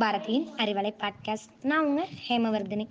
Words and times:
பாரதியின் 0.00 0.46
அறிவலை 0.56 0.90
பாட்காஸ்ட் 1.02 1.52
நான் 1.62 1.84
உங்கள் 1.84 2.08
Hemavarthini. 2.28 2.84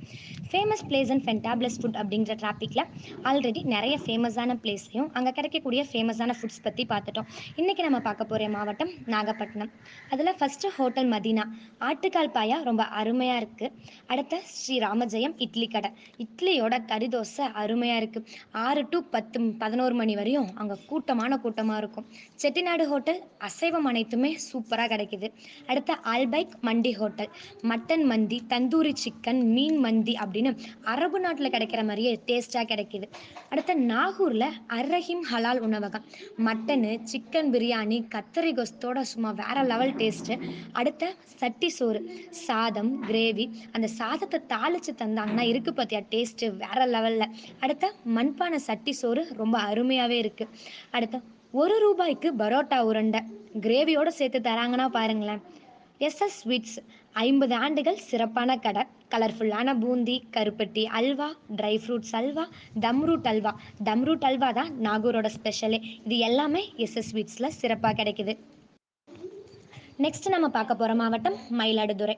Famous 0.52 0.84
place 0.90 1.12
and 1.14 1.24
fantabulous 1.26 1.78
food 1.82 1.98
அப்படிங்கிற 2.02 2.34
டாப்பிக்கில் 2.44 2.84
ஆல்ரெடி 3.24 3.62
நிறைய 3.64 4.00
ஃபேமஸான 4.06 4.56
பிளேஸையும் 4.64 5.10
அங்கே 5.14 5.32
கிடைக்கக்கூடிய 5.32 5.86
ஃபேமஸான 5.92 6.34
ஃபுட்ஸ் 6.40 6.62
பற்றி 6.62 6.86
பார்த்துட்டோம். 6.90 7.28
இன்றைக்கி 7.56 7.82
நம்ம 7.82 8.00
பார்க்க 8.00 8.26
போகிற 8.26 8.50
மாவட்டம் 8.50 8.92
நாகப்பட்டினம். 9.06 9.72
அதில் 10.10 10.32
ஃபஸ்ட்டு 10.40 10.72
ஹோட்டல் 10.78 11.10
மதீனா. 11.12 11.46
ஆட்டுக்கால் 11.80 12.32
பாயா 12.38 12.64
ரொம்ப 12.64 12.84
அருமையாக 12.84 13.46
இருக்குது 13.46 13.72
அடுத்த 14.08 14.42
ஸ்ரீ 14.44 14.78
ராமஜெயம் 14.80 15.36
இட்லி 15.38 15.68
கடை. 15.68 15.92
இட்லியோட 16.26 16.86
கறி 16.86 17.08
தோசை 17.08 17.48
அருமையாக 17.54 18.06
இருக்குது 18.06 18.26
ஆறு 18.52 18.88
டு 18.90 19.04
பத்து 19.10 19.42
பதினோரு 19.42 19.96
மணி 19.96 20.16
வரையும் 20.16 20.50
அங்கே 20.56 20.80
கூட்டமான 20.88 21.38
கூட்டமாக 21.38 21.78
இருக்கும். 21.78 22.08
செட்டிநாடு 22.42 22.86
ஹோட்டல் 22.88 23.22
அசைவம் 23.38 23.90
அனைத்துமே 23.94 24.38
சூப்பராக 24.50 24.92
கிடைக்குது. 24.96 25.30
அடுத்த 25.68 26.00
ஆல்பைக் 26.16 26.54
மண்டி 26.62 26.94
ஹோட்டல் 27.00 27.32
மட்டன் 27.72 28.06
மந்தி 28.12 28.40
தந்தூரி 28.54 28.94
சிக்கன் 29.04 29.42
மீன் 29.56 29.80
மந்தி 29.86 30.14
அப்படின்னு 30.24 30.52
அரபு 30.94 31.20
நாட்டில் 31.26 31.54
கிடைக்கிற 31.56 31.82
மாதிரியே 31.90 32.14
டேஸ்ட்டாக 32.30 32.66
கிடைக்கிது. 32.72 33.08
அடுத்த 33.52 33.76
நாகூரில் 33.92 34.48
அர்ரஹிம் 34.78 35.24
ஹலால் 35.32 35.62
உணவகம். 35.68 36.06
மட்டனு 36.48 36.94
சிக்கன் 37.12 37.52
பிரியாணி 37.56 38.00
கத்தரி 38.16 38.54
கொஸ்தோட 38.60 39.00
சும்மா 39.12 39.32
வேற 39.42 39.58
லெவல் 39.72 39.94
டேஸ்ட்டு 40.02 40.40
அடுத்த 40.80 41.14
சட்டி 41.42 41.70
சோறு 41.78 42.02
சாதம் 42.46 42.92
கிரேவி 43.10 43.48
அந்த 43.76 43.88
சாதத்தை 44.00 44.40
தாளித்து 44.54 44.94
தந்தாங்கன்னா 45.04 45.46
இருக்கு 45.52 45.72
பார்த்தியா 45.78 46.02
டேஸ்ட்டு 46.14 46.52
வேற 46.64 46.80
லெவலில் 46.96 47.32
அடுத்த 47.60 47.94
மண்பானை 48.18 48.60
சட்டி 48.70 48.94
சோறு 49.02 49.24
ரொம்ப 49.42 49.56
அருமையாகவே 49.70 50.18
இருக்குது 50.24 50.54
அடுத்த 50.98 51.22
ஒரு 51.62 51.76
ரூபாய்க்கு 51.84 52.30
பரோட்டா 52.40 52.78
உருண்டை. 52.90 53.20
கிரேவியோட 53.66 54.10
சேர்த்து 54.18 54.40
தராங்கன்னா 54.48 54.88
பாருங்களேன். 54.96 55.42
எஸ்எஸ் 56.00 56.38
ஸ்வீட்ஸ் 56.40 56.78
ஐம்பது 57.14 57.56
ஆண்டுகள் 57.56 58.00
சிறப்பான 58.08 58.58
கடை. 58.58 58.84
கலர்ஃபுல்லான 59.14 59.76
பூந்தி 59.80 60.16
கருப்பட்டி 60.36 60.84
அல்வா 61.00 61.28
ட்ரை 61.58 61.76
ஃப்ரூட்ஸ் 61.84 62.16
அல்வா 62.20 62.46
தம்ரூட் 62.86 63.28
அல்வா. 63.32 63.54
தம்ரூட் 63.84 64.26
அல்வா 64.30 64.50
தான் 64.60 64.72
நாகூரோட 64.88 65.30
ஸ்பெஷலே 65.38 65.80
இது 66.04 66.18
எல்லாமே 66.30 66.64
எஸ்எஸ் 66.78 67.10
ஸ்வீட்ஸில் 67.12 67.56
சிறப்பாக 67.62 68.04
கிடைக்குது. 68.04 68.36
நெக்ஸ்ட் 70.04 70.26
நம்ம 70.34 70.48
பார்க்க 70.56 70.74
போகிற 70.80 70.94
மாவட்டம் 71.00 71.36
மயிலாடுதுறை. 71.60 72.14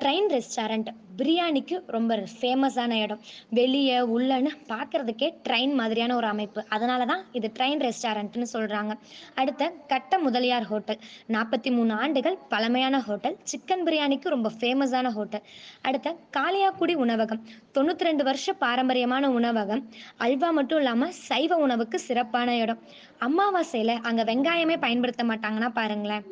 ட்ரெயின் 0.00 0.26
ரெஸ்டாரண்ட் 0.32 0.88
பிரியாணிக்கு 1.18 1.76
ரொம்ப 1.94 2.16
ஃபேமஸான 2.32 2.92
இடம். 3.04 3.20
வெளியே 3.58 3.98
உள்ளன்னு 4.14 4.50
பார்க்குறதுக்கே 4.72 5.28
ட்ரெயின் 5.46 5.72
மாதிரியான 5.80 6.16
ஒரு 6.18 6.28
அமைப்பு. 6.32 6.60
அதனால 6.74 7.04
தான் 7.12 7.22
இது 7.38 7.50
ட்ரெயின் 7.58 7.80
ரெஸ்டாரண்ட்னு 7.86 8.48
சொல்கிறாங்க 8.52 8.94
அடுத்த 9.40 9.70
கட்ட 9.92 10.18
முதலியார் 10.26 10.66
ஹோட்டல் 10.72 11.00
நாற்பத்தி 11.36 11.72
மூணு 11.76 11.94
ஆண்டுகள் 12.02 12.36
பழமையான 12.52 13.00
ஹோட்டல் 13.08 13.38
சிக்கன் 13.52 13.86
பிரியாணிக்கு 13.88 14.34
ரொம்ப 14.36 14.50
ஃபேமஸான 14.58 15.14
ஹோட்டல் 15.16 15.44
அடுத்த 15.82 16.14
காளியாக்குடி 16.38 16.96
உணவகம். 17.06 17.42
தொண்ணூற்றி 17.78 18.08
ரெண்டு 18.10 18.26
வருஷ 18.30 18.56
பாரம்பரியமான 18.66 19.30
உணவகம். 19.38 19.82
அல்வா 20.26 20.50
மட்டும் 20.60 20.82
இல்லாமல் 20.84 21.16
சைவ 21.28 21.60
உணவுக்கு 21.66 22.00
சிறப்பான 22.08 22.58
இடம். 22.64 22.82
அமாவாசையில் 23.28 23.96
அங்கே 24.10 24.28
வெங்காயமே 24.32 24.78
பயன்படுத்த 24.86 25.24
மாட்டாங்கன்னா 25.32 25.72
பாருங்களேன். 25.80 26.24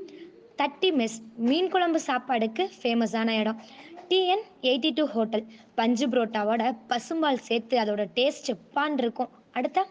தட்டி 0.60 0.88
மெஸ் 1.00 1.18
மீன் 1.48 1.68
குழம்பு 1.72 2.00
சாப்பாடுக்கு 2.06 2.62
ஃபேமஸான 2.80 3.28
இடம். 3.42 3.58
டிஎன் 4.08 4.42
எயிட்டி 4.68 4.90
டூ 4.98 5.04
ஹோட்டல் 5.14 5.44
பஞ்சு 5.78 6.06
புரோட்டாவோட 6.12 6.62
பசும்பால் 6.90 7.40
சேர்த்து 7.48 7.74
அதோட 7.82 8.02
டேஸ்ட் 8.18 8.50
பான் 8.74 8.98
இருக்கும். 9.02 9.30
அடுத்த 9.58 9.84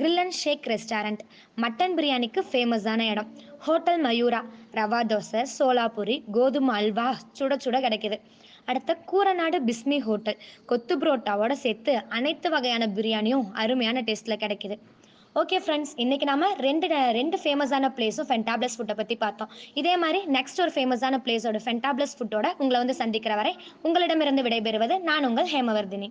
grill 0.00 0.20
and 0.22 0.36
shake 0.40 0.66
restaurant 0.72 1.22
mutton 1.62 1.94
பிரியாணிக்கு 1.98 2.42
ஃபேமஸான 2.50 3.00
இடம். 3.12 3.28
ஹோட்டல் 3.66 4.00
மயூரா 4.06 4.40
ரவா 4.78 5.00
தோசை 5.12 5.42
சோலாபுரி 5.58 6.16
கோதுமை 6.38 6.74
அல்வா 6.80 7.06
சுட 7.38 7.54
சுட 7.64 7.78
கிடைக்குது. 7.86 8.18
அடுத்த 8.70 8.98
கூரநாடு 9.12 9.58
பிஸ்மி 9.68 10.00
ஹோட்டல் 10.08 10.38
கொத்து 10.72 10.94
புரோட்டாவோட 10.98 11.52
சேர்த்து 11.64 11.94
அனைத்து 12.18 12.50
வகையான 12.56 12.86
பிரியாணியும் 12.96 13.46
அருமையான 13.62 14.00
டேஸ்ட்டில் 14.08 14.42
கிடைக்குது. 14.44 14.78
ஓகே 15.40 15.56
ஃப்ரெண்ட்ஸ் 15.64 15.90
இன்னைக்கு 16.02 16.26
நாம 16.28 16.46
ரெண்டு 16.66 16.86
ரெண்டு 17.16 17.36
ஃபேமஸான 17.40 17.88
பிளேஸும் 17.96 18.28
ஃபென்டாப்ளஸ் 18.28 18.76
ஃபுட்டை 18.76 18.94
பற்றி 19.00 19.16
பார்த்தோம். 19.24 19.50
இதே 19.80 19.94
மாதிரி 20.02 20.20
நெக்ஸ்ட் 20.36 20.62
ஒரு 20.64 20.72
ஃபேமஸான 20.76 21.18
பிளேஸோட 21.24 21.58
ஃபென்டாப்ளஸ் 21.64 22.14
ஃபுட்டோட 22.18 22.46
உங்களை 22.62 22.78
வந்து 22.82 22.96
சந்திக்கிற 23.02 23.34
வரை 23.40 23.52
உங்களிடமிருந்து 23.88 24.44
விடைபெறுவது 24.46 24.96
நான் 25.08 25.26
உங்கள் 25.30 25.50
ஹேமவர்தினி. 25.54 26.08